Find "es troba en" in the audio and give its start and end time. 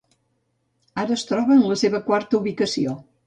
1.19-1.61